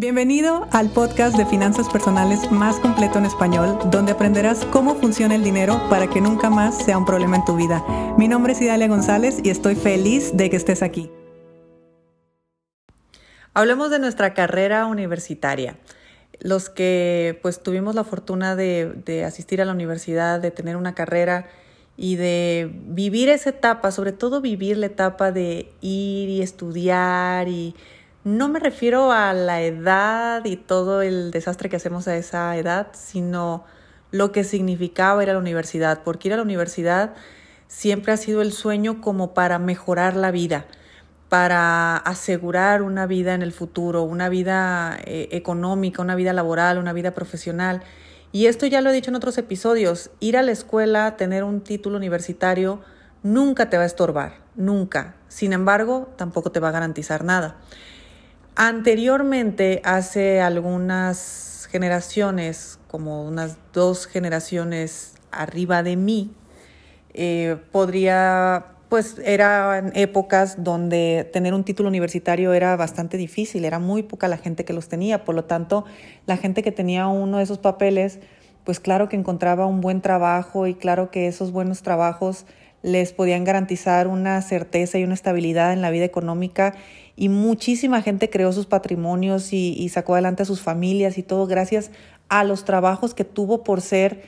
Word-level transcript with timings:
Bienvenido 0.00 0.66
al 0.72 0.88
podcast 0.88 1.36
de 1.36 1.44
finanzas 1.44 1.90
personales 1.90 2.50
más 2.50 2.76
completo 2.76 3.18
en 3.18 3.26
español, 3.26 3.78
donde 3.90 4.12
aprenderás 4.12 4.64
cómo 4.72 4.94
funciona 4.94 5.34
el 5.34 5.44
dinero 5.44 5.78
para 5.90 6.08
que 6.08 6.22
nunca 6.22 6.48
más 6.48 6.82
sea 6.86 6.96
un 6.96 7.04
problema 7.04 7.36
en 7.36 7.44
tu 7.44 7.54
vida. 7.54 7.84
Mi 8.16 8.26
nombre 8.26 8.54
es 8.54 8.62
Idalia 8.62 8.88
González 8.88 9.40
y 9.44 9.50
estoy 9.50 9.74
feliz 9.74 10.34
de 10.34 10.48
que 10.48 10.56
estés 10.56 10.82
aquí. 10.82 11.10
Hablemos 13.52 13.90
de 13.90 13.98
nuestra 13.98 14.32
carrera 14.32 14.86
universitaria. 14.86 15.76
Los 16.38 16.70
que 16.70 17.38
pues 17.42 17.62
tuvimos 17.62 17.94
la 17.94 18.04
fortuna 18.04 18.56
de, 18.56 18.94
de 19.04 19.26
asistir 19.26 19.60
a 19.60 19.66
la 19.66 19.72
universidad, 19.72 20.40
de 20.40 20.50
tener 20.50 20.78
una 20.78 20.94
carrera 20.94 21.46
y 21.98 22.16
de 22.16 22.70
vivir 22.86 23.28
esa 23.28 23.50
etapa, 23.50 23.90
sobre 23.90 24.12
todo 24.12 24.40
vivir 24.40 24.78
la 24.78 24.86
etapa 24.86 25.30
de 25.30 25.70
ir 25.82 26.30
y 26.30 26.40
estudiar 26.40 27.48
y 27.48 27.74
no 28.24 28.48
me 28.48 28.60
refiero 28.60 29.12
a 29.12 29.32
la 29.32 29.62
edad 29.62 30.44
y 30.44 30.56
todo 30.56 31.02
el 31.02 31.30
desastre 31.30 31.70
que 31.70 31.76
hacemos 31.76 32.06
a 32.06 32.16
esa 32.16 32.56
edad, 32.56 32.88
sino 32.92 33.64
lo 34.10 34.32
que 34.32 34.44
significaba 34.44 35.22
ir 35.22 35.30
a 35.30 35.34
la 35.34 35.38
universidad, 35.38 36.02
porque 36.02 36.28
ir 36.28 36.34
a 36.34 36.36
la 36.36 36.42
universidad 36.42 37.14
siempre 37.66 38.12
ha 38.12 38.16
sido 38.16 38.42
el 38.42 38.52
sueño 38.52 39.00
como 39.00 39.32
para 39.32 39.58
mejorar 39.58 40.16
la 40.16 40.32
vida, 40.32 40.66
para 41.28 41.96
asegurar 41.96 42.82
una 42.82 43.06
vida 43.06 43.34
en 43.34 43.42
el 43.42 43.52
futuro, 43.52 44.02
una 44.02 44.28
vida 44.28 44.98
eh, 45.04 45.28
económica, 45.30 46.02
una 46.02 46.16
vida 46.16 46.32
laboral, 46.32 46.76
una 46.78 46.92
vida 46.92 47.12
profesional. 47.12 47.82
Y 48.32 48.46
esto 48.46 48.66
ya 48.66 48.80
lo 48.80 48.90
he 48.90 48.92
dicho 48.92 49.10
en 49.10 49.16
otros 49.16 49.38
episodios, 49.38 50.10
ir 50.20 50.36
a 50.36 50.42
la 50.42 50.52
escuela, 50.52 51.16
tener 51.16 51.42
un 51.44 51.62
título 51.62 51.96
universitario, 51.96 52.80
nunca 53.22 53.70
te 53.70 53.76
va 53.76 53.84
a 53.84 53.86
estorbar, 53.86 54.40
nunca. 54.56 55.14
Sin 55.28 55.52
embargo, 55.52 56.12
tampoco 56.16 56.52
te 56.52 56.60
va 56.60 56.68
a 56.68 56.72
garantizar 56.72 57.24
nada. 57.24 57.56
Anteriormente, 58.62 59.80
hace 59.84 60.42
algunas 60.42 61.66
generaciones, 61.72 62.78
como 62.88 63.24
unas 63.24 63.56
dos 63.72 64.06
generaciones 64.06 65.14
arriba 65.30 65.82
de 65.82 65.96
mí, 65.96 66.34
eh, 67.14 67.56
podría, 67.72 68.66
pues 68.90 69.16
eran 69.24 69.92
épocas 69.94 70.62
donde 70.62 71.26
tener 71.32 71.54
un 71.54 71.64
título 71.64 71.88
universitario 71.88 72.52
era 72.52 72.76
bastante 72.76 73.16
difícil, 73.16 73.64
era 73.64 73.78
muy 73.78 74.02
poca 74.02 74.28
la 74.28 74.36
gente 74.36 74.66
que 74.66 74.74
los 74.74 74.90
tenía, 74.90 75.24
por 75.24 75.34
lo 75.34 75.44
tanto, 75.46 75.86
la 76.26 76.36
gente 76.36 76.62
que 76.62 76.70
tenía 76.70 77.08
uno 77.08 77.38
de 77.38 77.44
esos 77.44 77.56
papeles, 77.56 78.18
pues 78.64 78.78
claro 78.78 79.08
que 79.08 79.16
encontraba 79.16 79.64
un 79.64 79.80
buen 79.80 80.02
trabajo 80.02 80.66
y 80.66 80.74
claro 80.74 81.10
que 81.10 81.28
esos 81.28 81.50
buenos 81.50 81.80
trabajos 81.80 82.44
les 82.82 83.12
podían 83.12 83.44
garantizar 83.44 84.08
una 84.08 84.40
certeza 84.42 84.98
y 84.98 85.04
una 85.04 85.14
estabilidad 85.14 85.72
en 85.72 85.82
la 85.82 85.90
vida 85.90 86.04
económica 86.04 86.74
y 87.16 87.28
muchísima 87.28 88.00
gente 88.00 88.30
creó 88.30 88.52
sus 88.52 88.66
patrimonios 88.66 89.52
y, 89.52 89.88
sacó 89.90 90.14
adelante 90.14 90.42
a 90.42 90.46
sus 90.46 90.62
familias 90.62 91.18
y 91.18 91.22
todo 91.22 91.46
gracias 91.46 91.90
a 92.28 92.44
los 92.44 92.64
trabajos 92.64 93.14
que 93.14 93.24
tuvo 93.24 93.62
por 93.62 93.80
ser 93.80 94.22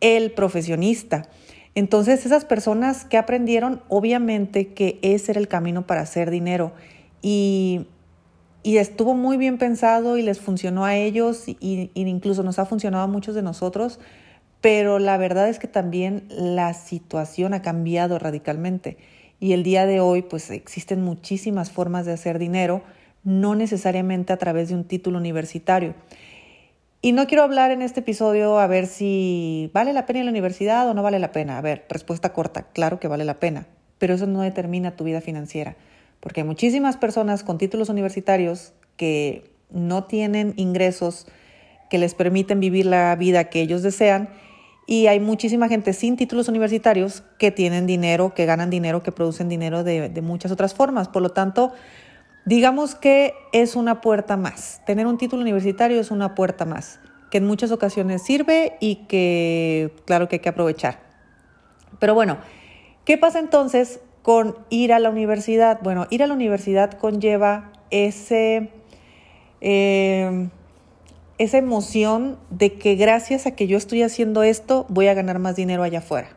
el 0.00 0.30
profesionista. 0.30 1.28
Entonces 1.74 2.24
esas 2.24 2.44
personas 2.44 3.04
que 3.04 3.18
aprendieron, 3.18 3.82
obviamente 3.88 4.68
que 4.68 4.98
ese 5.02 5.32
era 5.32 5.40
el 5.40 5.48
camino 5.48 5.86
para 5.86 6.02
hacer 6.02 6.30
dinero 6.30 6.72
y, 7.22 7.86
y 8.62 8.76
estuvo 8.76 9.14
muy 9.14 9.36
bien 9.36 9.58
pensado 9.58 10.16
y 10.16 10.22
les 10.22 10.40
funcionó 10.40 10.84
a 10.84 10.96
ellos 10.96 11.44
y 11.48 11.90
incluso 11.94 12.42
nos 12.42 12.58
ha 12.58 12.66
funcionado 12.66 13.04
a 13.04 13.08
muchos 13.08 13.34
de 13.34 13.42
nosotros 13.42 13.98
pero 14.60 14.98
la 14.98 15.16
verdad 15.16 15.48
es 15.48 15.58
que 15.58 15.68
también 15.68 16.24
la 16.30 16.74
situación 16.74 17.54
ha 17.54 17.62
cambiado 17.62 18.18
radicalmente 18.18 18.96
y 19.38 19.52
el 19.52 19.62
día 19.62 19.86
de 19.86 20.00
hoy 20.00 20.22
pues 20.22 20.50
existen 20.50 21.02
muchísimas 21.02 21.70
formas 21.70 22.06
de 22.06 22.12
hacer 22.12 22.38
dinero, 22.38 22.82
no 23.24 23.54
necesariamente 23.54 24.32
a 24.32 24.38
través 24.38 24.68
de 24.68 24.74
un 24.74 24.84
título 24.84 25.18
universitario. 25.18 25.94
Y 27.02 27.12
no 27.12 27.26
quiero 27.26 27.42
hablar 27.44 27.70
en 27.70 27.82
este 27.82 28.00
episodio 28.00 28.58
a 28.58 28.66
ver 28.66 28.86
si 28.86 29.70
vale 29.74 29.92
la 29.92 30.06
pena 30.06 30.20
ir 30.20 30.22
a 30.22 30.24
la 30.24 30.30
universidad 30.30 30.88
o 30.88 30.94
no 30.94 31.02
vale 31.02 31.18
la 31.18 31.32
pena. 31.32 31.58
A 31.58 31.60
ver, 31.60 31.84
respuesta 31.88 32.32
corta, 32.32 32.64
claro 32.72 32.98
que 32.98 33.08
vale 33.08 33.24
la 33.24 33.38
pena, 33.38 33.66
pero 33.98 34.14
eso 34.14 34.26
no 34.26 34.40
determina 34.40 34.96
tu 34.96 35.04
vida 35.04 35.20
financiera, 35.20 35.76
porque 36.20 36.40
hay 36.40 36.46
muchísimas 36.46 36.96
personas 36.96 37.44
con 37.44 37.58
títulos 37.58 37.90
universitarios 37.90 38.72
que 38.96 39.50
no 39.70 40.04
tienen 40.04 40.54
ingresos 40.56 41.26
que 41.90 41.98
les 41.98 42.14
permiten 42.14 42.60
vivir 42.60 42.86
la 42.86 43.14
vida 43.16 43.44
que 43.44 43.60
ellos 43.60 43.82
desean 43.82 44.28
y 44.86 45.08
hay 45.08 45.18
muchísima 45.18 45.68
gente 45.68 45.92
sin 45.92 46.16
títulos 46.16 46.48
universitarios 46.48 47.24
que 47.38 47.50
tienen 47.50 47.86
dinero, 47.86 48.34
que 48.34 48.46
ganan 48.46 48.70
dinero, 48.70 49.02
que 49.02 49.10
producen 49.10 49.48
dinero 49.48 49.82
de, 49.82 50.08
muchas 50.22 50.52
otras 50.52 50.74
formas. 50.74 51.08
Por 51.08 51.22
lo 51.22 51.30
tanto, 51.30 51.72
digamos 52.44 52.94
que 52.94 53.34
es 53.52 53.74
una 53.74 54.00
puerta 54.00 54.36
más. 54.36 54.80
Tener 54.86 55.06
un 55.06 55.18
título 55.18 55.42
universitario 55.42 56.00
es 56.00 56.12
una 56.12 56.36
puerta 56.36 56.64
más, 56.64 57.00
que 57.32 57.38
en 57.38 57.46
muchas 57.46 57.72
ocasiones 57.72 58.22
sirve 58.22 58.76
y 58.80 59.06
que 59.06 59.92
claro 60.04 60.28
que 60.28 60.36
hay 60.36 60.40
que 60.40 60.48
aprovechar. 60.48 61.00
Pero 61.98 62.14
bueno, 62.14 62.38
¿qué 63.04 63.18
pasa 63.18 63.40
entonces 63.40 63.98
con 64.22 64.56
ir 64.70 64.92
a 64.92 65.00
la 65.00 65.10
universidad? 65.10 65.80
Bueno, 65.82 66.06
ir 66.10 66.22
a 66.22 66.28
la 66.28 66.34
universidad 66.34 66.92
conlleva 66.92 67.72
ese... 67.90 68.70
Eh, 69.60 70.48
esa 71.38 71.58
emoción 71.58 72.38
de 72.50 72.74
que 72.74 72.94
gracias 72.94 73.46
a 73.46 73.52
que 73.52 73.66
yo 73.66 73.76
estoy 73.76 74.02
haciendo 74.02 74.42
esto 74.42 74.86
voy 74.88 75.08
a 75.08 75.14
ganar 75.14 75.38
más 75.38 75.56
dinero 75.56 75.82
allá 75.82 75.98
afuera. 75.98 76.28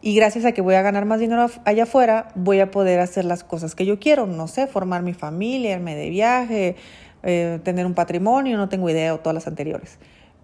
Y 0.00 0.14
gracias 0.14 0.44
a 0.44 0.52
que 0.52 0.60
voy 0.60 0.76
a 0.76 0.82
ganar 0.82 1.06
más 1.06 1.18
dinero 1.18 1.48
allá 1.64 1.82
afuera, 1.82 2.28
voy 2.36 2.60
a 2.60 2.70
poder 2.70 3.00
hacer 3.00 3.24
las 3.24 3.42
cosas 3.42 3.74
que 3.74 3.84
yo 3.84 3.98
quiero. 3.98 4.26
No 4.26 4.46
sé, 4.46 4.66
formar 4.66 5.02
mi 5.02 5.12
familia, 5.12 5.72
irme 5.72 5.96
de 5.96 6.08
viaje, 6.08 6.76
eh, 7.24 7.58
tener 7.64 7.84
un 7.84 7.94
patrimonio, 7.94 8.56
no 8.56 8.68
tengo 8.68 8.88
idea 8.88 9.14
o 9.14 9.18
todas 9.18 9.34
las 9.34 9.48
anteriores. 9.48 9.98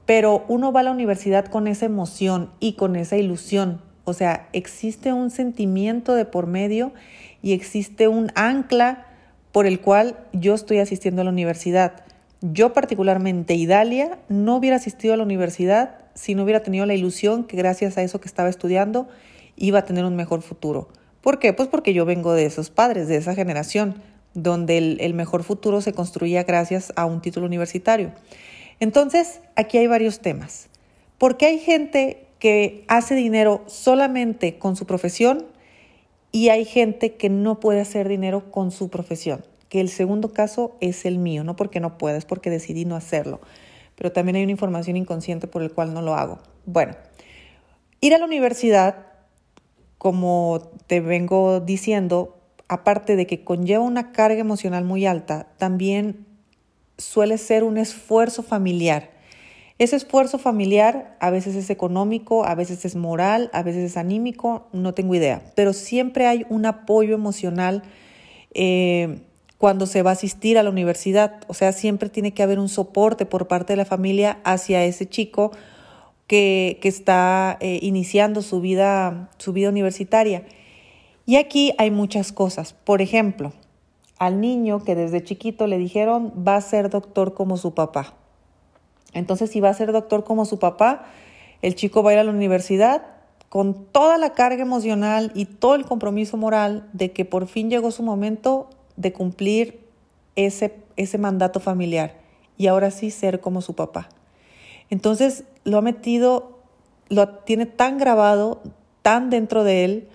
Pero 0.07 0.45
uno 0.49 0.73
va 0.73 0.81
a 0.81 0.83
la 0.83 0.91
universidad 0.91 1.47
con 1.47 1.69
esa 1.69 1.87
emoción 1.87 2.51
y 2.59 2.75
con 2.75 2.97
esa 2.97 3.17
ilusión. 3.17 3.81
O 4.05 4.13
sea, 4.13 4.49
existe 4.53 5.13
un 5.13 5.31
sentimiento 5.31 6.15
de 6.15 6.25
por 6.25 6.47
medio 6.47 6.93
y 7.41 7.53
existe 7.53 8.09
un 8.09 8.33
ancla 8.35 9.07
por 9.53 9.67
el 9.67 9.81
cual 9.81 10.19
yo 10.33 10.55
estoy 10.55 10.79
asistiendo 10.79 11.23
a 11.23 11.25
la 11.25 11.31
universidad. 11.31 12.05
Yo 12.53 12.75
particularmente, 12.75 13.55
Idalia, 13.55 14.19
no 14.29 14.57
hubiera 14.57 14.77
asistido 14.77 15.15
a 15.15 15.17
la 15.17 15.23
universidad 15.23 15.97
si 16.13 16.35
no 16.35 16.43
hubiera 16.43 16.63
tenido 16.63 16.85
la 16.85 16.93
ilusión 16.93 17.45
que 17.45 17.57
gracias 17.57 17.97
a 17.97 18.03
eso 18.03 18.21
que 18.21 18.29
estaba 18.29 18.51
estudiando 18.51 19.09
iba 19.57 19.79
a 19.79 19.85
tener 19.87 20.05
un 20.05 20.15
mejor 20.15 20.43
futuro. 20.43 20.89
¿Por 21.23 21.39
qué? 21.39 21.55
Pues 21.55 21.71
porque 21.71 21.95
yo 21.95 22.05
vengo 22.05 22.35
de 22.35 22.45
esos 22.45 22.69
padres, 22.69 23.09
de 23.09 23.17
esa 23.17 23.35
generación, 23.35 23.95
donde 24.35 24.77
el, 24.77 25.15
mejor 25.15 25.43
futuro 25.43 25.81
se 25.81 25.95
construía 25.95 26.43
gracias 26.43 26.93
a 26.97 27.07
un 27.07 27.23
título 27.23 27.47
universitario. 27.47 28.13
Entonces, 28.79 29.41
aquí 29.57 29.79
hay 29.79 29.87
varios 29.87 30.21
temas. 30.21 30.69
¿Por 31.17 31.39
qué 31.39 31.47
hay 31.47 31.59
gente 31.59 32.27
que 32.41 32.85
hace 32.89 33.15
dinero 33.15 33.63
solamente 33.69 34.59
con 34.59 34.77
su 34.77 34.85
profesión 34.85 35.47
y 36.31 36.51
hay 36.51 36.67
gente 36.67 37.15
que 37.15 37.31
no 37.31 37.59
puede 37.59 37.81
hacer 37.81 38.07
dinero 38.07 38.51
con 38.51 38.71
su 38.71 38.91
profesión? 38.91 39.47
El 39.81 39.89
segundo 39.89 40.33
caso 40.33 40.77
es 40.81 41.05
el 41.05 41.19
mío, 41.19 41.45
no 41.45 41.57
porque 41.57 41.81
no 41.81 41.99
pueda, 41.99 42.17
es 42.17 42.25
porque 42.25 42.51
decidí 42.51 42.85
no 42.85 42.97
hacerlo. 42.97 43.41
Pero 43.97 44.13
también 44.13 44.37
hay 44.37 44.43
una 44.43 44.53
información 44.53 44.97
inconsciente 44.97 45.47
por 45.47 45.63
el 45.63 45.73
cual 45.73 45.95
no 45.95 46.03
lo 46.03 46.15
hago. 46.15 46.39
Bueno, 46.67 46.95
ir 48.01 48.15
a 48.15 48.19
la 48.19 48.25
universidad, 48.25 49.07
como 49.99 50.71
te 50.87 51.01
vengo 51.01 51.61
diciendo, 51.61 52.37
aparte 52.69 53.17
de 53.17 53.27
que 53.27 53.45
conlleva 53.45 53.85
una 53.85 54.13
carga 54.13 54.41
emocional 54.41 54.85
muy 54.85 55.07
alta, 55.07 55.49
también 55.59 56.27
suele 56.99 57.39
ser 57.39 57.65
un 57.65 57.79
esfuerzo 57.79 58.43
familiar. 58.43 59.11
Ese 59.79 59.97
esfuerzo 59.97 60.39
familiar 60.39 61.17
a 61.21 61.31
veces 61.31 61.57
es 61.57 61.69
económico, 61.69 62.45
a 62.45 62.55
veces 62.55 62.85
es 62.85 62.95
moral, 62.95 63.51
a 63.53 63.63
veces 63.63 63.85
es 63.85 63.97
anímico, 63.97 64.69
no 64.73 64.95
tengo 64.95 65.17
idea, 65.17 65.43
pero 65.57 65.73
siempre 65.73 66.27
hay 66.27 66.47
un 66.49 66.65
apoyo 66.65 67.15
emocional 67.15 67.83
eh, 68.55 69.19
cuando 69.65 69.87
se 69.87 70.03
va 70.03 70.11
a 70.11 70.13
asistir 70.13 70.59
a 70.59 70.63
la 70.63 70.69
universidad. 70.69 71.37
O 71.47 71.55
sea, 71.55 71.73
siempre 71.73 72.11
tiene 72.11 72.35
que 72.35 72.43
haber 72.43 72.59
un 72.59 72.69
soporte 72.69 73.25
por 73.25 73.49
parte 73.49 73.73
de 73.73 73.79
la 73.79 73.87
familia 73.87 74.39
hacia 74.45 74.85
ese 74.85 75.09
chico 75.09 75.53
que, 76.27 76.79
que 76.83 76.89
está 76.89 77.57
eh, 77.61 77.79
iniciando 77.81 78.43
su 78.43 78.61
vida, 78.61 79.31
su 79.39 79.55
vida 79.55 79.71
universitaria. 79.71 80.45
Y 81.25 81.37
aquí 81.37 81.73
hay 81.79 81.91
muchas 81.91 82.31
cosas. 82.31 82.75
Por 82.75 83.01
ejemplo, 83.01 83.55
al 84.19 84.39
niño 84.39 84.85
que 84.85 84.95
desde 84.95 85.25
chiquito 85.25 85.67
le 85.67 85.79
dijeron 85.79 86.45
va 86.47 86.57
a 86.57 86.61
ser 86.61 86.91
doctor 86.91 87.33
como 87.33 87.57
su 87.57 87.73
papá. 87.73 88.13
Entonces, 89.15 89.49
si 89.49 89.61
va 89.61 89.71
a 89.71 89.75
ser 89.75 89.93
doctor 89.93 90.25
como 90.25 90.45
su 90.45 90.59
papá, 90.59 91.07
el 91.63 91.75
chico 91.75 92.03
va 92.03 92.11
a 92.11 92.13
ir 92.13 92.19
a 92.19 92.25
la 92.25 92.33
universidad 92.33 93.01
con 93.49 93.87
toda 93.87 94.19
la 94.19 94.35
carga 94.35 94.61
emocional 94.61 95.33
y 95.35 95.47
todo 95.47 95.75
el 95.75 95.87
compromiso 95.87 96.37
moral 96.37 96.87
de 96.93 97.13
que 97.13 97.25
por 97.25 97.47
fin 97.47 97.71
llegó 97.71 97.91
su 97.93 98.03
momento 98.03 98.69
de 98.97 99.13
cumplir 99.13 99.81
ese, 100.37 100.77
ese 100.97 101.19
mandato 101.19 101.61
familiar 101.61 102.15
y 102.57 102.67
ahora 102.67 102.91
sí 102.91 103.11
ser 103.11 103.41
como 103.41 103.61
su 103.61 103.75
papá. 103.75 104.09
Entonces 104.91 105.45
lo 105.65 105.79
ha 105.79 105.83
metido, 105.83 106.59
lo 107.09 107.29
tiene 107.29 107.67
tan 107.67 107.99
grabado, 107.99 108.63
tan 109.03 109.31
dentro 109.31 109.65
de 109.65 109.85
él, 109.85 110.09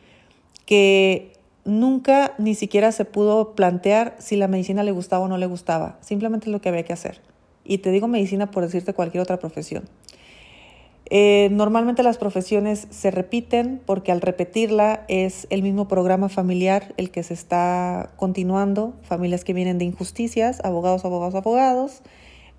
que 0.66 1.34
nunca 1.66 2.34
ni 2.38 2.56
siquiera 2.56 2.92
se 2.92 3.06
pudo 3.06 3.56
plantear 3.56 4.16
si 4.20 4.36
la 4.36 4.48
medicina 4.48 4.84
le 4.84 4.92
gustaba 4.92 5.26
o 5.26 5.28
no 5.28 5.38
le 5.38 5.46
gustaba. 5.46 5.98
Simplemente 6.02 6.50
lo 6.50 6.62
que 6.62 6.70
había 6.70 6.84
que 6.84 6.94
hacer. 6.94 7.22
Y 7.64 7.80
te 7.80 7.92
digo 7.92 8.08
medicina 8.08 8.52
por 8.52 8.64
decirte 8.64 8.94
cualquier 8.94 9.22
otra 9.22 9.38
profesión. 9.38 9.84
Eh, 11.12 11.50
normalmente 11.52 12.04
las 12.04 12.20
profesiones 12.20 12.88
se 12.92 13.10
repiten 13.10 13.82
porque 13.84 14.12
al 14.12 14.22
repetirla 14.22 15.06
es 15.08 15.48
el 15.50 15.64
mismo 15.64 15.88
programa 15.88 16.30
familiar 16.30 16.94
el 16.98 17.10
que 17.10 17.24
se 17.24 17.34
está 17.34 18.12
continuando, 18.16 18.94
familias 19.02 19.44
que 19.44 19.54
vienen 19.54 19.80
de 19.80 19.86
injusticias, 19.86 20.62
abogados, 20.64 21.06
abogados, 21.06 21.34
abogados, 21.34 22.04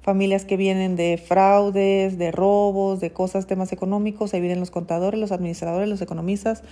familias 0.02 0.44
que 0.44 0.56
vienen 0.56 0.96
de 0.96 1.16
fraudes, 1.16 2.18
de 2.18 2.32
robos, 2.32 2.98
de 2.98 3.12
cosas, 3.12 3.46
temas 3.46 3.72
económicos, 3.72 4.34
ahí 4.34 4.40
vienen 4.40 4.58
los 4.58 4.72
contadores, 4.72 5.20
los 5.20 5.30
administradores, 5.30 5.88
los 5.88 6.00
economistas, 6.00 6.64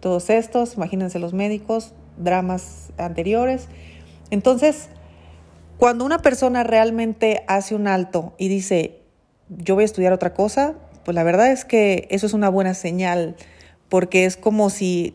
todos 0.00 0.30
estos, 0.30 0.76
imagínense 0.76 1.18
los 1.18 1.34
médicos, 1.34 1.92
dramas 2.16 2.92
anteriores. 2.96 3.68
Entonces, 4.30 4.88
cuando 5.76 6.06
una 6.06 6.18
persona 6.18 6.64
realmente 6.64 7.44
hace 7.46 7.74
un 7.74 7.88
alto 7.88 8.32
y 8.38 8.48
dice, 8.48 9.02
yo 9.48 9.74
voy 9.74 9.82
a 9.82 9.84
estudiar 9.84 10.12
otra 10.12 10.32
cosa, 10.32 10.74
pues 11.06 11.14
la 11.14 11.22
verdad 11.22 11.52
es 11.52 11.64
que 11.64 12.08
eso 12.10 12.26
es 12.26 12.32
una 12.32 12.48
buena 12.48 12.74
señal, 12.74 13.36
porque 13.88 14.24
es 14.24 14.36
como 14.36 14.70
si 14.70 15.14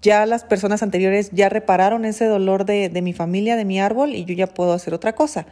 ya 0.00 0.24
las 0.24 0.44
personas 0.44 0.82
anteriores 0.82 1.30
ya 1.30 1.50
repararon 1.50 2.06
ese 2.06 2.24
dolor 2.24 2.64
de, 2.64 2.88
mi 3.02 3.12
familia, 3.12 3.54
de 3.54 3.66
mi 3.66 3.78
árbol, 3.78 4.14
y 4.14 4.24
yo 4.24 4.32
ya 4.32 4.46
puedo 4.46 4.72
hacer 4.72 4.94
otra 4.94 5.14
cosa. 5.14 5.44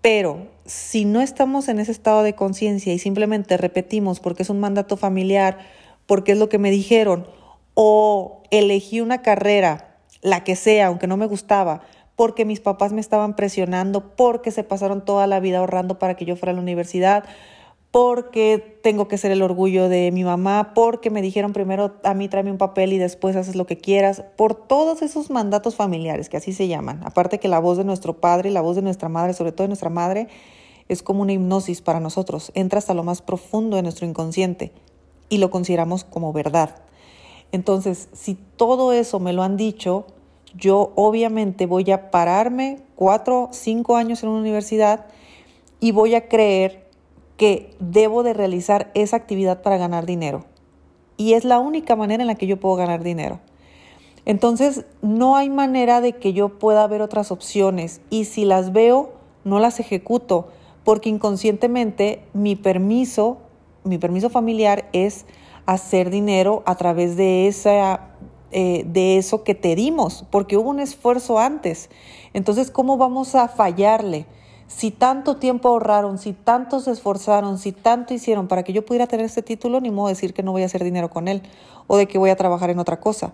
Pero 0.00 0.48
si 0.64 1.04
no 1.04 1.20
estamos 1.20 1.68
en 1.68 1.78
ese 1.78 1.92
estado 1.92 2.22
de 2.22 2.34
conciencia 2.34 2.94
y 2.94 2.98
simplemente 2.98 3.58
repetimos 3.58 4.18
porque 4.18 4.44
es 4.44 4.48
un 4.48 4.60
mandato 4.60 4.96
familiar, 4.96 5.58
porque 6.06 6.32
es 6.32 6.38
lo 6.38 6.48
que 6.48 6.56
me 6.56 6.70
dijeron, 6.70 7.26
o 7.74 8.44
elegí 8.50 9.02
una 9.02 9.20
carrera, 9.20 9.98
la 10.22 10.42
que 10.42 10.56
sea, 10.56 10.86
aunque 10.86 11.06
no 11.06 11.18
me 11.18 11.26
gustaba, 11.26 11.82
porque 12.16 12.46
mis 12.46 12.60
papás 12.60 12.94
me 12.94 13.02
estaban 13.02 13.36
presionando, 13.36 14.16
porque 14.16 14.52
se 14.52 14.64
pasaron 14.64 15.04
toda 15.04 15.26
la 15.26 15.38
vida 15.38 15.58
ahorrando 15.58 15.98
para 15.98 16.14
que 16.14 16.24
yo 16.24 16.34
fuera 16.34 16.52
a 16.52 16.54
la 16.54 16.62
universidad, 16.62 17.24
porque 17.96 18.78
tengo 18.82 19.08
que 19.08 19.16
ser 19.16 19.30
el 19.30 19.40
orgullo 19.40 19.88
de 19.88 20.12
mi 20.12 20.22
mamá, 20.22 20.72
porque 20.74 21.08
me 21.08 21.22
dijeron 21.22 21.54
primero 21.54 21.94
a 22.04 22.12
mí 22.12 22.28
tráeme 22.28 22.50
un 22.50 22.58
papel 22.58 22.92
y 22.92 22.98
después 22.98 23.36
haces 23.36 23.56
lo 23.56 23.66
que 23.66 23.78
quieras, 23.78 24.22
por 24.36 24.54
todos 24.54 25.00
esos 25.00 25.30
mandatos 25.30 25.76
familiares 25.76 26.28
que 26.28 26.36
así 26.36 26.52
se 26.52 26.68
llaman. 26.68 27.00
Aparte 27.06 27.40
que 27.40 27.48
la 27.48 27.58
voz 27.58 27.78
de 27.78 27.84
nuestro 27.84 28.20
padre, 28.20 28.50
la 28.50 28.60
voz 28.60 28.76
de 28.76 28.82
nuestra 28.82 29.08
madre, 29.08 29.32
sobre 29.32 29.52
todo 29.52 29.62
de 29.62 29.68
nuestra 29.68 29.88
madre, 29.88 30.28
es 30.90 31.02
como 31.02 31.22
una 31.22 31.32
hipnosis 31.32 31.80
para 31.80 31.98
nosotros, 31.98 32.52
entra 32.54 32.80
hasta 32.80 32.92
lo 32.92 33.02
más 33.02 33.22
profundo 33.22 33.76
de 33.76 33.82
nuestro 33.82 34.06
inconsciente 34.06 34.72
y 35.30 35.38
lo 35.38 35.50
consideramos 35.50 36.04
como 36.04 36.34
verdad. 36.34 36.82
Entonces, 37.50 38.10
si 38.12 38.34
todo 38.34 38.92
eso 38.92 39.20
me 39.20 39.32
lo 39.32 39.42
han 39.42 39.56
dicho, 39.56 40.04
yo 40.54 40.92
obviamente 40.96 41.64
voy 41.64 41.90
a 41.90 42.10
pararme 42.10 42.82
cuatro, 42.94 43.48
cinco 43.52 43.96
años 43.96 44.22
en 44.22 44.28
una 44.28 44.40
universidad 44.40 45.06
y 45.80 45.92
voy 45.92 46.14
a 46.14 46.28
creer 46.28 46.85
que 47.36 47.74
debo 47.78 48.22
de 48.22 48.32
realizar 48.32 48.90
esa 48.94 49.16
actividad 49.16 49.62
para 49.62 49.76
ganar 49.76 50.06
dinero. 50.06 50.44
Y 51.16 51.34
es 51.34 51.44
la 51.44 51.58
única 51.58 51.96
manera 51.96 52.22
en 52.22 52.26
la 52.26 52.34
que 52.34 52.46
yo 52.46 52.58
puedo 52.58 52.76
ganar 52.76 53.02
dinero. 53.02 53.40
Entonces, 54.24 54.84
no 55.02 55.36
hay 55.36 55.50
manera 55.50 56.00
de 56.00 56.14
que 56.14 56.32
yo 56.32 56.58
pueda 56.58 56.86
ver 56.86 57.00
otras 57.00 57.30
opciones 57.30 58.00
y 58.10 58.24
si 58.24 58.44
las 58.44 58.72
veo, 58.72 59.12
no 59.44 59.60
las 59.60 59.78
ejecuto, 59.78 60.48
porque 60.84 61.08
inconscientemente 61.08 62.22
mi 62.32 62.56
permiso, 62.56 63.38
mi 63.84 63.98
permiso 63.98 64.28
familiar 64.28 64.88
es 64.92 65.26
hacer 65.64 66.10
dinero 66.10 66.62
a 66.66 66.74
través 66.74 67.16
de 67.16 67.46
esa 67.46 68.16
eh, 68.52 68.84
de 68.86 69.18
eso 69.18 69.42
que 69.42 69.56
te 69.56 69.74
dimos, 69.74 70.24
porque 70.30 70.56
hubo 70.56 70.70
un 70.70 70.78
esfuerzo 70.78 71.38
antes. 71.38 71.90
Entonces, 72.32 72.70
¿cómo 72.70 72.96
vamos 72.96 73.34
a 73.34 73.48
fallarle? 73.48 74.26
Si 74.68 74.90
tanto 74.90 75.36
tiempo 75.36 75.68
ahorraron, 75.68 76.18
si 76.18 76.32
tanto 76.32 76.80
se 76.80 76.90
esforzaron, 76.90 77.58
si 77.58 77.72
tanto 77.72 78.14
hicieron 78.14 78.48
para 78.48 78.62
que 78.62 78.72
yo 78.72 78.84
pudiera 78.84 79.06
tener 79.06 79.26
este 79.26 79.42
título, 79.42 79.80
ni 79.80 79.90
modo 79.90 80.08
decir 80.08 80.34
que 80.34 80.42
no 80.42 80.52
voy 80.52 80.62
a 80.62 80.66
hacer 80.66 80.82
dinero 80.82 81.10
con 81.10 81.28
él 81.28 81.42
o 81.86 81.96
de 81.96 82.06
que 82.08 82.18
voy 82.18 82.30
a 82.30 82.36
trabajar 82.36 82.70
en 82.70 82.78
otra 82.78 82.98
cosa. 83.00 83.32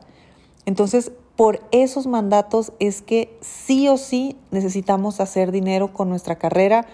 Entonces, 0.66 1.12
por 1.36 1.60
esos 1.72 2.06
mandatos 2.06 2.72
es 2.78 3.02
que 3.02 3.36
sí 3.40 3.88
o 3.88 3.96
sí 3.96 4.36
necesitamos 4.50 5.20
hacer 5.20 5.50
dinero 5.50 5.92
con 5.92 6.08
nuestra 6.08 6.36
carrera 6.36 6.86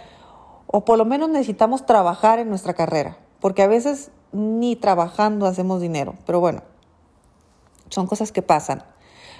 o 0.66 0.84
por 0.84 0.98
lo 0.98 1.04
menos 1.04 1.28
necesitamos 1.28 1.84
trabajar 1.86 2.38
en 2.38 2.48
nuestra 2.48 2.74
carrera, 2.74 3.18
porque 3.40 3.62
a 3.62 3.66
veces 3.66 4.10
ni 4.32 4.76
trabajando 4.76 5.46
hacemos 5.46 5.80
dinero, 5.80 6.14
pero 6.26 6.40
bueno, 6.40 6.62
son 7.88 8.06
cosas 8.06 8.32
que 8.32 8.42
pasan. 8.42 8.84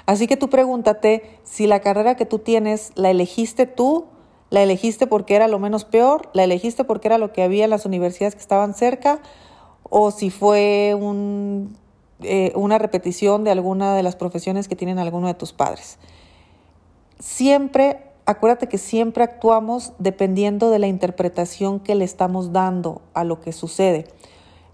Así 0.07 0.27
que 0.27 0.39
tú 0.39 0.49
pregúntate 0.49 1.39
si 1.45 1.67
la 1.67 1.81
carrera 1.81 2.17
que 2.17 2.25
tú 2.25 2.39
tienes 2.39 2.93
la 2.95 3.11
elegiste 3.11 3.67
tú 3.67 4.07
la 4.51 4.63
elegiste 4.63 5.07
porque 5.07 5.37
era 5.37 5.49
lo 5.49 5.59
menos 5.59 5.85
peor, 5.85 6.31
la 6.33 6.45
elegiste 6.45 6.85
porque 6.85 7.09
era 7.09 7.19
lo 7.19 7.33
que 7.33 7.43
había 7.43 7.65
en 7.65 7.71
las 7.71 7.85
universidades 7.85 8.35
que 8.35 8.41
estaban 8.41 8.75
cerca, 8.75 9.21
o 9.91 10.11
si 10.11 10.31
fue 10.31 10.97
eh, 12.23 12.53
una 12.55 12.79
repetición 12.79 13.45
de 13.45 13.51
alguna 13.51 13.95
de 13.95 14.03
las 14.03 14.17
profesiones 14.17 14.69
que 14.69 14.77
tienen 14.77 14.99
alguno 14.99 15.27
de 15.27 15.35
tus 15.35 15.53
padres. 15.53 15.99
Siempre, 17.19 18.03
acuérdate 18.27 18.69
que 18.69 18.79
siempre 18.79 19.25
actuamos 19.25 19.93
dependiendo 19.99 20.71
de 20.71 20.79
la 20.79 20.87
interpretación 20.87 21.81
que 21.81 21.95
le 21.95 22.05
estamos 22.05 22.53
dando 22.53 23.03
a 23.15 23.25
lo 23.25 23.41
que 23.41 23.53
sucede. 23.53 24.07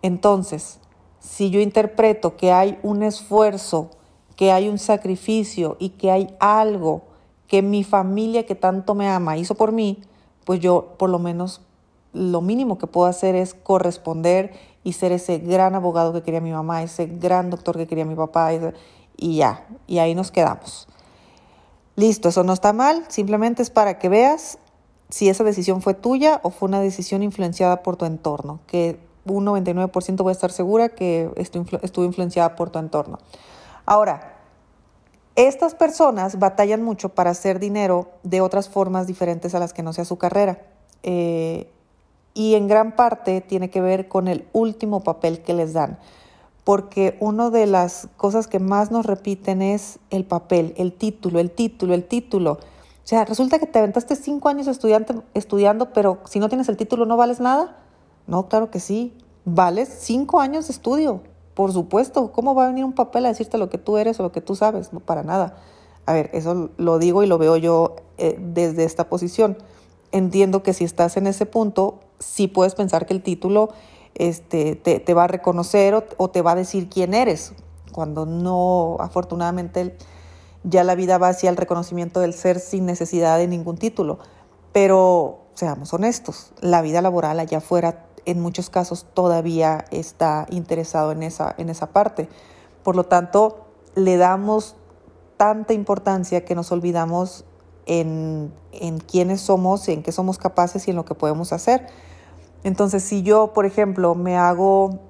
Entonces, 0.03 0.79
si 1.21 1.51
yo 1.51 1.61
interpreto 1.61 2.37
que 2.37 2.53
hay 2.53 2.79
un 2.83 3.03
esfuerzo, 3.03 3.91
que 4.37 4.53
hay 4.53 4.69
un 4.69 4.79
sacrificio 4.79 5.77
y 5.79 5.91
que 5.91 6.11
hay 6.11 6.35
algo, 6.39 7.03
que 7.47 7.63
mi 7.63 7.85
familia 7.85 8.47
que 8.47 8.55
tanto 8.55 8.95
me 8.95 9.09
ama 9.09 9.37
hizo 9.37 9.55
por 9.55 9.73
mí, 9.73 10.03
pues 10.45 10.61
yo 10.61 10.95
por 10.99 11.11
lo 11.11 11.19
menos 11.19 11.61
lo 12.13 12.41
mínimo 12.41 12.79
que 12.79 12.87
puedo 12.87 13.07
hacer 13.07 13.35
es 13.35 13.55
corresponder 13.55 14.53
y 14.85 14.93
ser 14.93 15.13
ese 15.13 15.39
gran 15.39 15.75
abogado 15.75 16.13
que 16.13 16.23
quería 16.23 16.41
mi 16.41 16.53
mamá, 16.53 16.83
ese 16.83 17.07
gran 17.07 17.51
doctor 17.51 17.77
que 17.77 17.87
quería 17.87 18.05
mi 18.05 18.15
papá, 18.15 18.51
y 19.17 19.37
ya, 19.37 19.67
y 19.87 19.99
ahí 19.99 20.15
nos 20.15 20.31
quedamos. 20.31 20.87
Listo, 21.97 22.29
eso 22.29 22.45
no 22.45 22.53
está 22.53 22.73
mal, 22.73 23.05
simplemente 23.09 23.63
es 23.63 23.71
para 23.71 23.99
que 23.99 24.09
veas 24.09 24.59
si 25.09 25.29
esa 25.29 25.45
decisión 25.45 25.81
fue 25.81 25.95
tuya 25.95 26.41
o 26.43 26.51
fue 26.51 26.69
una 26.69 26.81
decisión 26.81 27.23
influenciada 27.23 27.83
por 27.83 27.97
tu 27.97 28.05
entorno, 28.05 28.61
que 28.67 28.99
un 29.27 29.47
99% 29.47 30.17
voy 30.23 30.31
a 30.31 30.33
estar 30.33 30.51
segura 30.51 30.91
que 30.91 31.31
estuvo 31.37 32.05
influenciada 32.05 32.57
por 32.57 32.71
tu 32.71 32.79
entorno. 32.79 33.19
Ahora, 33.87 34.34
estas 35.37 35.75
personas 35.75 36.39
batallan 36.39 36.83
mucho 36.83 37.09
para 37.09 37.31
hacer 37.31 37.59
dinero 37.59 38.11
de 38.23 38.41
otras 38.41 38.69
formas 38.69 39.07
diferentes 39.07 39.55
a 39.55 39.59
las 39.59 39.73
que 39.73 39.83
no 39.83 39.93
sea 39.93 40.05
su 40.05 40.17
carrera. 40.17 40.63
Eh, 41.03 41.71
y 42.35 42.55
en 42.55 42.69
gran 42.69 42.97
parte 42.97 43.41
tiene 43.41 43.71
que 43.71 43.81
ver 43.81 44.09
con 44.09 44.29
el 44.29 44.47
último 44.53 45.03
papel 45.03 45.43
que 45.43 45.55
les 45.55 45.73
dan. 45.73 45.99
Porque 46.63 47.17
una 47.21 47.51
de 47.51 47.67
las 47.67 48.09
cosas 48.17 48.47
que 48.47 48.59
más 48.59 48.91
nos 48.91 49.07
repiten 49.07 49.61
es 49.61 49.99
el 50.11 50.25
papel, 50.25 50.73
el 50.77 50.93
título, 50.93 51.41
el 51.41 51.51
título, 51.51 51.95
el 51.95 52.05
título. 52.05 52.53
O 52.53 53.07
sea, 53.07 53.25
resulta 53.25 53.59
que 53.59 53.67
te 53.67 53.79
aventaste 53.79 54.17
cinco 54.17 54.49
años 54.49 54.67
estudiando, 54.67 55.93
pero 55.93 56.21
si 56.25 56.39
no 56.39 56.49
tienes 56.49 56.69
el 56.69 56.77
título 56.77 57.07
no 57.07 57.17
vales 57.17 57.41
nada. 57.41 57.77
No, 58.27 58.49
claro 58.49 58.71
que 58.71 58.81
sí. 58.81 59.13
Vales 59.45 59.95
cinco 60.01 60.41
años 60.41 60.69
de 60.69 60.73
estudio. 60.73 61.21
Por 61.55 61.73
supuesto, 61.73 62.33
¿cómo 62.33 62.55
va 62.55 62.65
a 62.65 62.69
venir 62.69 62.85
un 62.85 62.93
papel 62.93 63.27
a 63.27 63.29
decirte 63.29 63.59
lo 63.59 63.71
que 63.71 63.79
tú 63.79 63.97
eres 63.97 64.19
o 64.19 64.25
lo 64.25 64.33
que 64.33 64.41
tú 64.41 64.57
sabes? 64.57 64.93
No, 64.93 65.01
para 65.01 65.23
nada. 65.23 65.57
A 66.07 66.13
ver, 66.13 66.31
eso 66.33 66.71
lo 66.77 66.99
digo 66.99 67.23
y 67.23 67.27
lo 67.27 67.39
veo 67.39 67.57
yo 67.57 67.97
eh, 68.19 68.37
desde 68.39 68.85
esta 68.85 69.09
posición. 69.09 69.57
Entiendo 70.11 70.63
que 70.63 70.75
si 70.75 70.85
estás 70.85 71.17
en 71.17 71.27
ese 71.27 71.47
punto, 71.47 72.01
sí 72.19 72.49
puedes 72.49 72.75
pensar 72.75 73.07
que 73.07 73.15
el 73.15 73.23
título 73.23 73.71
este, 74.15 74.77
te, 74.77 75.15
va 75.15 75.25
a 75.25 75.29
reconocer 75.29 75.95
o, 75.95 76.05
o, 76.17 76.31
te 76.31 76.43
va 76.43 76.53
a 76.53 76.57
decir 76.57 76.89
quién 76.89 77.15
eres, 77.15 77.53
cuando 77.93 78.27
no, 78.27 78.97
afortunadamente, 79.01 79.97
ya 80.63 80.85
la 80.85 80.95
vida 80.95 81.19
va 81.19 81.29
hacia 81.29 81.51
el 81.51 81.57
reconocimiento 81.57 82.21
del 82.21 82.33
ser 82.33 82.61
sin 82.61 82.87
necesidad 82.87 83.39
de 83.39 83.49
ningún 83.49 83.77
título. 83.77 84.19
Pero 84.73 85.39
seamos 85.55 85.93
honestos, 85.95 86.53
la 86.61 86.83
vida 86.83 87.01
laboral 87.01 87.39
allá 87.39 87.59
afuera 87.59 88.07
en 88.27 88.41
muchos 88.41 88.71
casos 88.71 89.07
todavía 89.15 89.85
está 89.91 90.47
interesado 90.51 91.13
en 91.13 91.23
esa, 91.23 91.55
en 91.59 91.69
esa 91.69 91.87
parte. 91.87 92.29
Por 92.83 92.97
lo 92.97 93.05
tanto, 93.05 93.67
le 93.95 94.17
damos 94.17 94.77
tanta 95.37 95.73
importancia 95.73 96.45
que 96.45 96.55
nos 96.55 96.73
olvidamos 96.73 97.45
en, 97.87 98.53
en 98.73 98.99
quiénes 98.99 99.41
somos, 99.41 99.89
en 99.89 100.03
qué 100.03 100.13
somos 100.13 100.39
capaces 100.39 100.87
y 100.89 100.91
en 100.91 100.97
lo 100.97 101.05
que 101.05 101.15
podemos 101.15 101.53
hacer. 101.53 101.87
Entonces, 102.63 103.03
si 103.03 103.23
yo, 103.23 103.53
por 103.53 103.67
ejemplo, 103.67 104.15
me 104.15 104.37
hago 104.37 105.01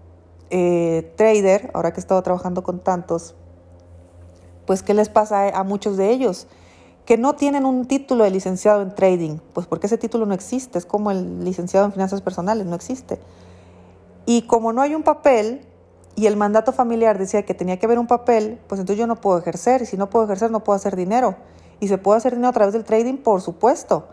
eh, 0.50 1.12
trader, 1.16 1.70
ahora 1.74 1.92
que 1.92 2.00
he 2.00 2.02
estado 2.02 2.22
trabajando 2.22 2.62
con 2.62 2.80
tantos, 2.80 3.34
pues, 4.66 4.82
¿qué 4.82 4.94
les 4.94 5.08
pasa 5.08 5.48
a 5.48 5.62
muchos 5.62 5.96
de 5.96 6.10
ellos? 6.10 6.46
Que 7.04 7.18
no 7.18 7.34
tienen 7.34 7.66
un 7.66 7.86
título 7.86 8.24
de 8.24 8.30
licenciado 8.30 8.82
en 8.82 8.94
trading, 8.94 9.38
pues 9.52 9.66
porque 9.66 9.86
ese 9.86 9.98
título 9.98 10.26
no 10.26 10.34
existe, 10.34 10.78
es 10.78 10.86
como 10.86 11.10
el 11.10 11.44
licenciado 11.44 11.86
en 11.86 11.92
finanzas 11.92 12.20
personales, 12.22 12.66
no 12.66 12.74
existe. 12.74 13.18
Y 14.26 14.42
como 14.42 14.72
no 14.72 14.80
hay 14.80 14.94
un 14.94 15.02
papel 15.02 15.66
y 16.16 16.26
el 16.26 16.36
mandato 16.36 16.72
familiar 16.72 17.18
decía 17.18 17.44
que 17.44 17.54
tenía 17.54 17.78
que 17.78 17.86
haber 17.86 17.98
un 17.98 18.06
papel, 18.06 18.58
pues 18.68 18.80
entonces 18.80 18.98
yo 18.98 19.06
no 19.06 19.16
puedo 19.16 19.38
ejercer 19.38 19.82
y 19.82 19.86
si 19.86 19.96
no 19.96 20.08
puedo 20.08 20.24
ejercer 20.24 20.50
no 20.50 20.64
puedo 20.64 20.76
hacer 20.76 20.96
dinero. 20.96 21.36
Y 21.80 21.88
se 21.88 21.98
puede 21.98 22.18
hacer 22.18 22.32
dinero 22.32 22.48
a 22.48 22.52
través 22.52 22.72
del 22.72 22.84
trading, 22.84 23.18
por 23.18 23.42
supuesto, 23.42 24.08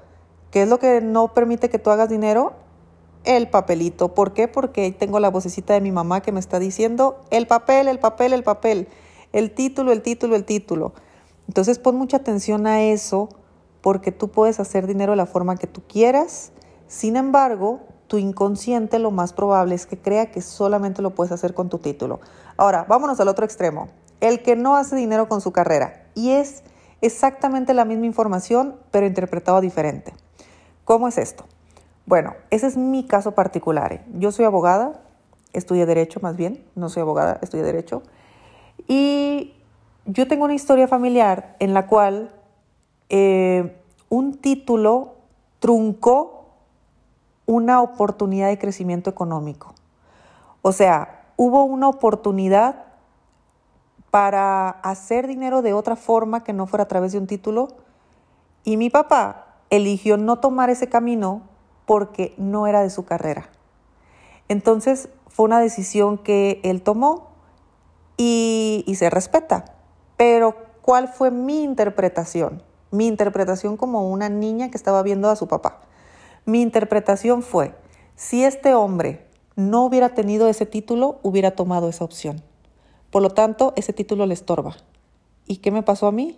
¿Qué 0.51 0.63
es 0.63 0.67
lo 0.67 0.79
que 0.79 0.99
no 0.99 1.33
permite 1.33 1.69
que 1.69 1.79
tú 1.79 1.89
hagas 1.91 2.09
dinero? 2.09 2.51
El 3.23 3.47
papelito. 3.47 4.13
¿Por 4.13 4.33
qué? 4.33 4.49
Porque 4.49 4.91
tengo 4.91 5.21
la 5.21 5.29
vocecita 5.29 5.73
de 5.73 5.79
mi 5.79 5.91
mamá 5.91 6.21
que 6.21 6.33
me 6.33 6.41
está 6.41 6.59
diciendo 6.59 7.21
el 7.29 7.47
papel, 7.47 7.87
el 7.87 7.99
papel, 7.99 8.33
el 8.33 8.43
papel, 8.43 8.89
el 9.31 9.51
título, 9.51 9.93
el 9.93 10.01
título, 10.01 10.35
el 10.35 10.43
título. 10.43 10.93
Entonces 11.51 11.79
pon 11.79 11.97
mucha 11.97 12.15
atención 12.15 12.65
a 12.65 12.81
eso 12.81 13.27
porque 13.81 14.13
tú 14.13 14.29
puedes 14.29 14.61
hacer 14.61 14.87
dinero 14.87 15.11
de 15.11 15.17
la 15.17 15.25
forma 15.25 15.57
que 15.57 15.67
tú 15.67 15.81
quieras. 15.85 16.53
Sin 16.87 17.17
embargo, 17.17 17.81
tu 18.07 18.17
inconsciente 18.17 18.99
lo 18.99 19.11
más 19.11 19.33
probable 19.33 19.75
es 19.75 19.85
que 19.85 19.97
crea 19.97 20.31
que 20.31 20.41
solamente 20.41 21.01
lo 21.01 21.09
puedes 21.13 21.33
hacer 21.33 21.53
con 21.53 21.67
tu 21.67 21.79
título. 21.79 22.21
Ahora, 22.55 22.85
vámonos 22.87 23.19
al 23.19 23.27
otro 23.27 23.43
extremo. 23.43 23.89
El 24.21 24.43
que 24.43 24.55
no 24.55 24.77
hace 24.77 24.95
dinero 24.95 25.27
con 25.27 25.41
su 25.41 25.51
carrera. 25.51 26.05
Y 26.15 26.29
es 26.29 26.63
exactamente 27.01 27.73
la 27.73 27.83
misma 27.83 28.05
información, 28.05 28.77
pero 28.89 29.05
interpretado 29.05 29.59
diferente. 29.59 30.13
¿Cómo 30.85 31.09
es 31.09 31.17
esto? 31.17 31.43
Bueno, 32.05 32.33
ese 32.49 32.67
es 32.67 32.77
mi 32.77 33.05
caso 33.05 33.33
particular. 33.33 33.91
¿eh? 33.91 34.05
Yo 34.13 34.31
soy 34.31 34.45
abogada, 34.45 35.01
estudié 35.51 35.85
derecho 35.85 36.21
más 36.21 36.37
bien, 36.37 36.65
no 36.75 36.87
soy 36.87 37.01
abogada, 37.01 37.39
estudié 37.41 37.65
derecho. 37.65 38.03
Y 38.87 39.60
yo 40.05 40.27
tengo 40.27 40.45
una 40.45 40.53
historia 40.53 40.87
familiar 40.87 41.55
en 41.59 41.73
la 41.73 41.87
cual 41.87 42.31
eh, 43.09 43.77
un 44.09 44.37
título 44.37 45.15
truncó 45.59 46.45
una 47.45 47.81
oportunidad 47.81 48.47
de 48.47 48.57
crecimiento 48.57 49.09
económico. 49.09 49.75
O 50.61 50.71
sea, 50.71 51.25
hubo 51.37 51.63
una 51.63 51.87
oportunidad 51.87 52.85
para 54.09 54.69
hacer 54.69 55.27
dinero 55.27 55.61
de 55.61 55.73
otra 55.73 55.95
forma 55.95 56.43
que 56.43 56.53
no 56.53 56.67
fuera 56.67 56.83
a 56.83 56.87
través 56.87 57.13
de 57.13 57.17
un 57.17 57.27
título 57.27 57.69
y 58.63 58.77
mi 58.77 58.89
papá 58.89 59.47
eligió 59.69 60.17
no 60.17 60.39
tomar 60.39 60.69
ese 60.69 60.89
camino 60.89 61.43
porque 61.85 62.33
no 62.37 62.67
era 62.67 62.81
de 62.81 62.89
su 62.89 63.05
carrera. 63.05 63.49
Entonces 64.49 65.09
fue 65.27 65.45
una 65.45 65.59
decisión 65.59 66.17
que 66.17 66.59
él 66.63 66.81
tomó 66.81 67.29
y, 68.17 68.83
y 68.85 68.95
se 68.95 69.09
respeta. 69.09 69.80
Pero 70.21 70.55
¿cuál 70.83 71.07
fue 71.07 71.31
mi 71.31 71.63
interpretación? 71.63 72.61
mi 72.91 73.07
interpretación 73.07 73.75
como 73.75 74.07
una 74.09 74.29
niña 74.29 74.69
que 74.69 74.77
estaba 74.77 75.01
viendo 75.01 75.29
a 75.29 75.35
su 75.35 75.47
papá. 75.47 75.79
Mi 76.45 76.61
interpretación 76.61 77.41
fue, 77.41 77.73
si 78.15 78.43
este 78.43 78.75
hombre 78.75 79.25
no 79.55 79.85
hubiera 79.85 80.13
tenido 80.13 80.47
ese 80.47 80.65
título, 80.65 81.19
hubiera 81.23 81.51
tomado 81.51 81.89
esa 81.89 82.03
opción. 82.03 82.43
Por 83.09 83.23
lo 83.23 83.29
tanto, 83.31 83.73
ese 83.75 83.93
título 83.93 84.25
le 84.25 84.33
estorba. 84.33 84.75
¿Y 85.47 85.57
qué 85.57 85.71
me 85.71 85.83
pasó 85.83 86.07
a 86.07 86.11
mí? 86.11 86.37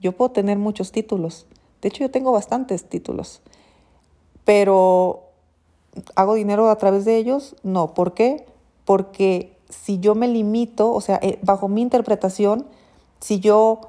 Yo 0.00 0.12
puedo 0.12 0.30
tener 0.30 0.58
muchos 0.58 0.92
títulos. 0.92 1.46
De 1.82 1.88
hecho, 1.88 2.04
yo 2.04 2.10
tengo 2.10 2.32
bastantes 2.32 2.88
títulos. 2.88 3.42
Pero, 4.44 5.24
¿hago 6.14 6.34
dinero 6.34 6.70
a 6.70 6.76
través 6.76 7.04
de 7.04 7.16
ellos? 7.16 7.56
No. 7.62 7.94
¿Por 7.94 8.14
qué? 8.14 8.46
Porque 8.84 9.56
si 9.68 9.98
yo 9.98 10.14
me 10.14 10.28
limito, 10.28 10.92
o 10.92 11.00
sea, 11.00 11.18
eh, 11.22 11.38
bajo 11.42 11.68
mi 11.68 11.82
interpretación, 11.82 12.66
si 13.20 13.40
yo 13.40 13.80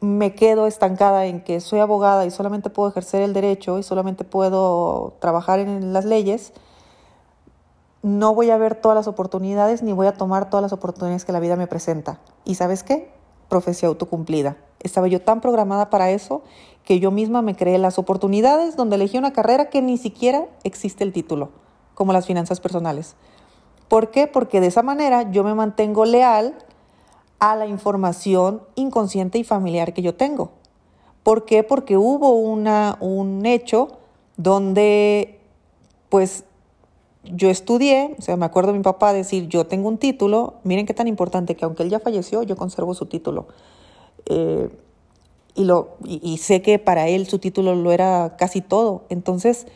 me 0.00 0.34
quedo 0.34 0.66
estancada 0.66 1.26
en 1.26 1.42
que 1.42 1.60
soy 1.60 1.80
abogada 1.80 2.24
y 2.24 2.30
solamente 2.30 2.70
puedo 2.70 2.88
ejercer 2.88 3.22
el 3.22 3.34
derecho 3.34 3.78
y 3.78 3.82
solamente 3.82 4.24
puedo 4.24 5.14
trabajar 5.20 5.58
en 5.58 5.92
las 5.92 6.06
leyes, 6.06 6.52
no 8.02 8.34
voy 8.34 8.48
a 8.48 8.56
ver 8.56 8.74
todas 8.76 8.96
las 8.96 9.08
oportunidades 9.08 9.82
ni 9.82 9.92
voy 9.92 10.06
a 10.06 10.14
tomar 10.14 10.48
todas 10.48 10.62
las 10.62 10.72
oportunidades 10.72 11.26
que 11.26 11.32
la 11.32 11.40
vida 11.40 11.56
me 11.56 11.66
presenta. 11.66 12.18
¿Y 12.46 12.54
sabes 12.54 12.82
qué? 12.82 13.12
Profecía 13.48 13.88
autocumplida. 13.88 14.56
Estaba 14.78 15.06
yo 15.06 15.20
tan 15.20 15.42
programada 15.42 15.90
para 15.90 16.10
eso 16.10 16.42
que 16.84 16.98
yo 16.98 17.10
misma 17.10 17.42
me 17.42 17.54
creé 17.54 17.76
las 17.76 17.98
oportunidades 17.98 18.76
donde 18.76 18.96
elegí 18.96 19.18
una 19.18 19.34
carrera 19.34 19.68
que 19.68 19.82
ni 19.82 19.98
siquiera 19.98 20.46
existe 20.64 21.04
el 21.04 21.12
título, 21.12 21.50
como 21.94 22.14
las 22.14 22.26
finanzas 22.26 22.58
personales. 22.60 23.16
¿Por 23.88 24.10
qué? 24.10 24.26
Porque 24.26 24.62
de 24.62 24.68
esa 24.68 24.82
manera 24.82 25.30
yo 25.30 25.44
me 25.44 25.54
mantengo 25.54 26.06
leal 26.06 26.56
a 27.40 27.56
la 27.56 27.66
información 27.66 28.62
inconsciente 28.74 29.38
y 29.38 29.44
familiar 29.44 29.92
que 29.94 30.02
yo 30.02 30.14
tengo. 30.14 30.52
¿Por 31.22 31.44
qué? 31.46 31.62
Porque 31.62 31.96
hubo 31.96 32.34
una, 32.34 32.96
un 33.00 33.44
hecho 33.46 33.88
donde, 34.36 35.40
pues, 36.10 36.44
yo 37.24 37.50
estudié, 37.50 38.14
o 38.18 38.22
sea, 38.22 38.36
me 38.36 38.46
acuerdo 38.46 38.72
de 38.72 38.78
mi 38.78 38.84
papá 38.84 39.12
decir, 39.12 39.48
yo 39.48 39.66
tengo 39.66 39.88
un 39.88 39.98
título, 39.98 40.54
miren 40.64 40.86
qué 40.86 40.94
tan 40.94 41.08
importante 41.08 41.56
que 41.56 41.64
aunque 41.64 41.82
él 41.82 41.90
ya 41.90 41.98
falleció, 41.98 42.42
yo 42.42 42.56
conservo 42.56 42.94
su 42.94 43.06
título. 43.06 43.48
Eh, 44.26 44.70
y, 45.54 45.64
lo, 45.64 45.96
y 46.04 46.38
sé 46.38 46.62
que 46.62 46.78
para 46.78 47.08
él 47.08 47.26
su 47.26 47.38
título 47.38 47.74
lo 47.74 47.90
era 47.92 48.36
casi 48.38 48.60
todo. 48.60 49.04
Entonces, 49.08 49.66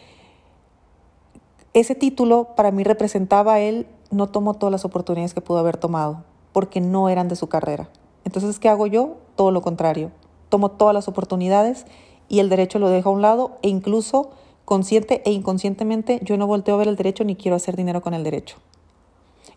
ese 1.73 1.95
título 1.95 2.55
para 2.57 2.71
mí 2.71 2.85
representaba 2.85 3.55
a 3.55 3.61
él, 3.61 3.87
no 4.11 4.29
tomó 4.29 4.55
todas 4.55 4.71
las 4.71 4.85
oportunidades 4.85 5.35
que 5.35 5.41
pudo 5.41 5.59
haber 5.59 5.77
tomado 5.77 6.25
porque 6.55 6.81
no 6.81 7.09
eran 7.09 7.27
de 7.27 7.35
su 7.35 7.49
carrera. 7.49 7.91
Entonces, 8.25 8.61
¿qué 8.61 8.69
hago 8.69 8.87
yo? 8.87 9.17
Todo 9.35 9.51
lo 9.51 9.61
contrario. 9.61 10.13
Tomo 10.49 10.71
todas 10.71 10.95
las 10.95 11.09
oportunidades 11.09 11.85
y 12.29 12.39
el 12.39 12.49
derecho 12.49 12.79
lo 12.79 12.89
dejo 12.89 13.11
a 13.11 13.13
un 13.13 13.23
lado 13.23 13.59
e 13.63 13.69
incluso 13.69 14.31
consciente 14.65 15.21
e 15.27 15.33
inconscientemente 15.33 16.21
yo 16.23 16.37
no 16.37 16.47
volteo 16.47 16.77
a 16.77 16.79
ver 16.79 16.87
el 16.87 16.95
derecho 16.95 17.25
ni 17.25 17.35
quiero 17.35 17.57
hacer 17.57 17.75
dinero 17.75 18.03
con 18.03 18.15
el 18.15 18.23
derecho. 18.23 18.57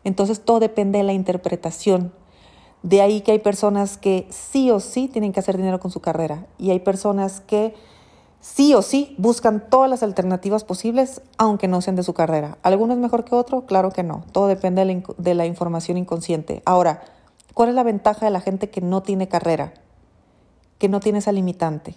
Entonces 0.03 0.41
todo 0.41 0.59
depende 0.59 0.97
de 0.97 1.03
la 1.03 1.13
interpretación. 1.13 2.11
De 2.81 3.01
ahí 3.01 3.21
que 3.21 3.31
hay 3.31 3.39
personas 3.39 3.97
que 3.97 4.27
sí 4.31 4.71
o 4.71 4.79
sí 4.79 5.07
tienen 5.07 5.33
que 5.33 5.39
hacer 5.39 5.55
dinero 5.55 5.79
con 5.79 5.91
su 5.91 5.99
carrera 5.99 6.47
y 6.57 6.71
hay 6.71 6.79
personas 6.79 7.41
que 7.41 7.75
sí 8.39 8.73
o 8.73 8.81
sí 8.81 9.15
buscan 9.17 9.69
todas 9.69 9.89
las 9.89 10.03
alternativas 10.03 10.63
posibles, 10.63 11.21
aunque 11.37 11.67
no 11.67 11.81
sean 11.81 11.95
de 11.95 12.03
su 12.03 12.13
carrera. 12.13 12.57
¿Alguno 12.63 12.93
es 12.93 12.99
mejor 12.99 13.25
que 13.25 13.35
otro? 13.35 13.65
Claro 13.65 13.91
que 13.91 14.03
no. 14.03 14.23
Todo 14.31 14.47
depende 14.47 15.03
de 15.17 15.33
la, 15.33 15.45
información 15.45 15.97
inconsciente. 15.97 16.61
Ahora, 16.65 17.01
¿cuál 17.53 17.69
es 17.69 17.75
la 17.75 17.83
ventaja 17.83 18.25
de 18.25 18.31
la 18.31 18.41
gente 18.41 18.69
que 18.69 18.81
no 18.81 19.03
tiene 19.03 19.27
carrera? 19.27 19.73
Que 20.77 20.89
no 20.89 20.99
tiene 20.99 21.19
esa 21.19 21.31
limitante. 21.31 21.95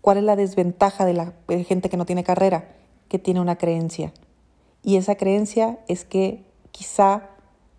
¿Cuál 0.00 0.18
es 0.18 0.24
la 0.24 0.36
desventaja 0.36 1.04
de 1.04 1.14
la 1.14 1.32
gente 1.66 1.88
que 1.88 1.96
no 1.96 2.06
tiene 2.06 2.24
carrera? 2.24 2.68
Que 3.08 3.18
tiene 3.18 3.40
una 3.40 3.56
creencia. 3.56 4.12
Y 4.82 4.96
esa 4.96 5.14
creencia 5.14 5.78
es 5.88 6.04
que 6.04 6.44
quizá 6.70 7.28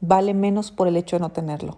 vale 0.01 0.33
menos 0.33 0.71
por 0.71 0.87
el 0.87 0.97
hecho 0.97 1.15
de 1.15 1.21
no 1.21 1.31
tenerlo. 1.31 1.77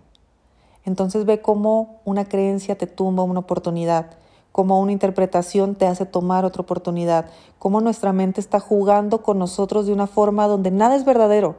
Entonces 0.85 1.25
ve 1.25 1.41
cómo 1.41 2.01
una 2.03 2.25
creencia 2.25 2.77
te 2.77 2.87
tumba 2.87 3.23
una 3.23 3.39
oportunidad 3.39 4.17
cómo 4.53 4.79
una 4.79 4.91
interpretación 4.91 5.73
te 5.73 5.87
hace 5.87 6.05
tomar 6.05 6.45
otra 6.45 6.61
oportunidad, 6.61 7.25
cómo 7.57 7.81
nuestra 7.81 8.13
mente 8.13 8.39
está 8.39 8.59
jugando 8.59 9.23
con 9.23 9.39
nosotros 9.39 9.87
de 9.87 9.93
una 9.93 10.07
forma 10.07 10.47
donde 10.47 10.69
nada 10.69 10.95
es 10.95 11.03
verdadero. 11.03 11.55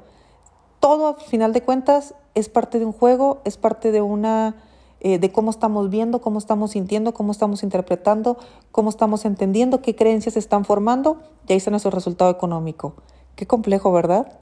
Todo, 0.78 1.08
al 1.08 1.20
final 1.20 1.52
de 1.52 1.62
cuentas, 1.62 2.14
es 2.36 2.48
parte 2.48 2.78
de 2.78 2.86
un 2.86 2.92
juego, 2.92 3.40
es 3.44 3.56
parte 3.56 3.90
de 3.90 4.00
una 4.00 4.54
eh, 5.00 5.18
de 5.18 5.32
cómo 5.32 5.50
estamos 5.50 5.90
viendo, 5.90 6.20
cómo 6.20 6.38
estamos 6.38 6.70
sintiendo, 6.70 7.12
cómo 7.12 7.32
estamos 7.32 7.64
interpretando, 7.64 8.38
cómo 8.70 8.90
estamos 8.90 9.24
entendiendo, 9.24 9.82
qué 9.82 9.96
creencias 9.96 10.36
están 10.36 10.64
formando, 10.64 11.18
y 11.48 11.52
ahí 11.52 11.56
está 11.56 11.70
nuestro 11.70 11.90
resultado 11.90 12.30
económico. 12.30 12.94
Qué 13.34 13.46
complejo, 13.46 13.90
¿verdad? 13.90 14.38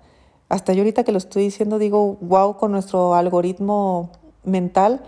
Hasta 0.51 0.75
yo 0.75 0.83
ahorita 0.83 1.05
que 1.05 1.13
lo 1.13 1.19
estoy 1.19 1.45
diciendo 1.45 1.79
digo, 1.79 2.19
wow, 2.21 2.59
con 2.59 2.73
nuestro 2.73 3.15
algoritmo 3.15 4.11
mental 4.45 5.01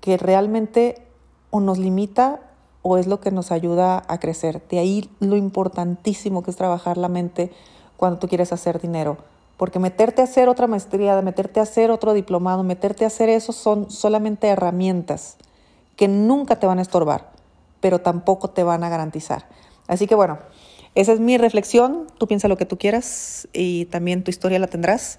que 0.00 0.18
realmente 0.18 1.06
o 1.50 1.60
nos 1.60 1.78
limita 1.78 2.51
o 2.82 2.98
es 2.98 3.06
lo 3.06 3.20
que 3.20 3.30
nos 3.30 3.52
ayuda 3.52 4.02
a 4.08 4.18
crecer. 4.18 4.62
De 4.68 4.78
ahí 4.78 5.08
lo 5.20 5.36
importantísimo 5.36 6.42
que 6.42 6.50
es 6.50 6.56
trabajar 6.56 6.98
la 6.98 7.08
mente 7.08 7.50
cuando 7.96 8.18
tú 8.18 8.28
quieres 8.28 8.52
hacer 8.52 8.80
dinero. 8.80 9.18
Porque 9.56 9.78
meterte 9.78 10.20
a 10.20 10.24
hacer 10.24 10.48
otra 10.48 10.66
maestría, 10.66 11.20
meterte 11.22 11.60
a 11.60 11.62
hacer 11.62 11.90
otro 11.90 12.14
diplomado, 12.14 12.64
meterte 12.64 13.04
a 13.04 13.06
hacer 13.06 13.28
eso 13.28 13.52
son 13.52 13.90
solamente 13.90 14.48
herramientas 14.48 15.36
que 15.96 16.08
nunca 16.08 16.56
te 16.56 16.66
van 16.66 16.78
a 16.78 16.82
estorbar, 16.82 17.30
pero 17.80 18.00
tampoco 18.00 18.50
te 18.50 18.64
van 18.64 18.82
a 18.82 18.88
garantizar. 18.88 19.46
Así 19.86 20.06
que 20.06 20.14
bueno, 20.14 20.38
esa 20.94 21.12
es 21.12 21.20
mi 21.20 21.38
reflexión. 21.38 22.06
Tú 22.18 22.26
piensa 22.26 22.48
lo 22.48 22.56
que 22.56 22.66
tú 22.66 22.76
quieras 22.78 23.46
y 23.52 23.84
también 23.86 24.24
tu 24.24 24.30
historia 24.30 24.58
la 24.58 24.66
tendrás. 24.66 25.18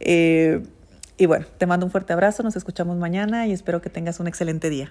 Eh, 0.00 0.62
y 1.16 1.26
bueno, 1.26 1.46
te 1.58 1.66
mando 1.66 1.86
un 1.86 1.92
fuerte 1.92 2.12
abrazo, 2.12 2.42
nos 2.42 2.56
escuchamos 2.56 2.96
mañana 2.96 3.46
y 3.46 3.52
espero 3.52 3.80
que 3.80 3.90
tengas 3.90 4.18
un 4.18 4.26
excelente 4.26 4.70
día. 4.70 4.90